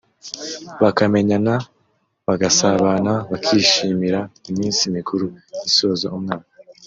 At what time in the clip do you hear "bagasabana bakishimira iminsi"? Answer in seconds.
2.27-4.83